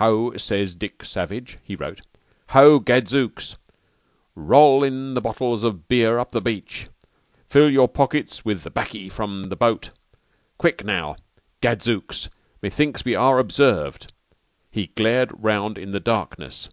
[0.00, 2.00] "'Ho,' sez Dick Savage," he wrote.
[2.48, 2.78] _"Ho!
[2.78, 3.56] Gadzooks!
[4.34, 6.86] Rol in the bottles of beer up the beech.
[7.50, 9.90] Fill your pockets with the baccy from the bote.
[10.56, 11.16] Quick, now!
[11.60, 12.30] Gadzooks!
[12.62, 14.14] Methinks we are observed!"
[14.70, 16.70] He glared round in the darkness.